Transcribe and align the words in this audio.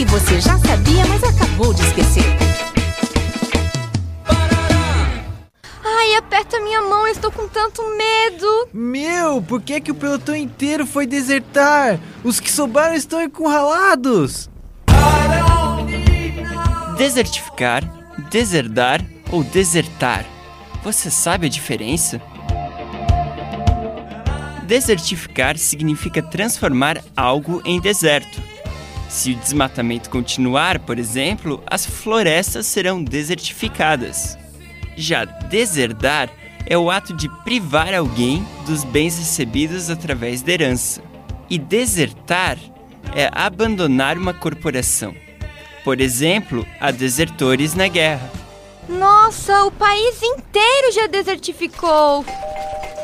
que 0.00 0.04
você 0.06 0.40
já 0.40 0.58
sabia, 0.60 1.04
mas 1.04 1.22
acabou 1.22 1.74
de 1.74 1.82
esquecer. 1.82 2.24
Ai, 5.84 6.14
aperta 6.14 6.58
minha 6.60 6.80
mão, 6.80 7.06
estou 7.06 7.30
com 7.30 7.46
tanto 7.46 7.82
medo. 7.98 8.68
Meu, 8.72 9.42
por 9.42 9.60
que, 9.60 9.74
é 9.74 9.80
que 9.80 9.90
o 9.90 9.94
pelotão 9.94 10.34
inteiro 10.34 10.86
foi 10.86 11.06
desertar? 11.06 12.00
Os 12.24 12.40
que 12.40 12.50
sobraram 12.50 12.94
estão 12.94 13.20
encurralados. 13.20 14.48
Desertificar, 16.96 17.84
deserdar 18.30 19.04
ou 19.30 19.44
desertar. 19.44 20.24
Você 20.82 21.10
sabe 21.10 21.46
a 21.46 21.50
diferença? 21.50 22.22
Desertificar 24.62 25.58
significa 25.58 26.22
transformar 26.22 27.02
algo 27.14 27.60
em 27.66 27.78
deserto. 27.78 28.49
Se 29.10 29.32
o 29.32 29.34
desmatamento 29.34 30.08
continuar, 30.08 30.78
por 30.78 30.96
exemplo, 30.96 31.60
as 31.66 31.84
florestas 31.84 32.64
serão 32.66 33.02
desertificadas. 33.02 34.38
Já 34.96 35.24
deserdar 35.24 36.30
é 36.64 36.78
o 36.78 36.88
ato 36.92 37.12
de 37.16 37.28
privar 37.42 37.92
alguém 37.92 38.46
dos 38.64 38.84
bens 38.84 39.18
recebidos 39.18 39.90
através 39.90 40.42
da 40.42 40.52
herança. 40.52 41.02
E 41.50 41.58
desertar 41.58 42.56
é 43.12 43.28
abandonar 43.32 44.16
uma 44.16 44.32
corporação. 44.32 45.12
Por 45.82 46.00
exemplo, 46.00 46.64
há 46.80 46.92
desertores 46.92 47.74
na 47.74 47.88
guerra. 47.88 48.30
Nossa, 48.88 49.64
o 49.64 49.72
país 49.72 50.22
inteiro 50.22 50.92
já 50.92 51.08
desertificou. 51.08 52.24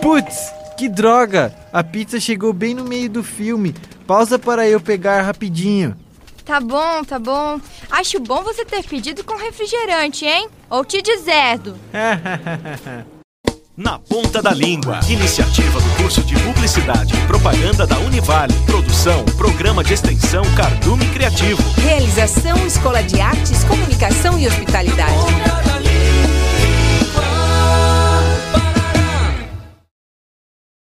Putz, 0.00 0.52
que 0.78 0.88
droga! 0.88 1.52
A 1.72 1.82
pizza 1.82 2.20
chegou 2.20 2.52
bem 2.52 2.74
no 2.74 2.84
meio 2.84 3.10
do 3.10 3.24
filme. 3.24 3.74
Pausa 4.06 4.38
para 4.38 4.68
eu 4.68 4.80
pegar 4.80 5.22
rapidinho. 5.22 5.96
Tá 6.44 6.60
bom, 6.60 7.02
tá 7.02 7.18
bom. 7.18 7.60
Acho 7.90 8.20
bom 8.20 8.42
você 8.44 8.64
ter 8.64 8.84
pedido 8.84 9.24
com 9.24 9.36
refrigerante, 9.36 10.24
hein? 10.24 10.48
Ou 10.70 10.84
te 10.84 11.02
dizendo. 11.02 11.76
Na 13.76 13.98
Ponta 13.98 14.40
da 14.40 14.52
Língua. 14.52 15.00
Iniciativa 15.06 15.78
do 15.78 16.02
curso 16.02 16.22
de 16.22 16.34
Publicidade 16.38 17.12
e 17.14 17.26
Propaganda 17.26 17.86
da 17.86 17.98
Univale. 17.98 18.54
Produção, 18.64 19.22
Programa 19.36 19.84
de 19.84 19.92
Extensão 19.92 20.42
Cardume 20.54 21.04
Criativo. 21.10 21.62
Realização 21.82 22.66
Escola 22.66 23.02
de 23.02 23.20
Artes, 23.20 23.64
Comunicação 23.64 24.38
e 24.38 24.46
Hospitalidade. 24.46 25.12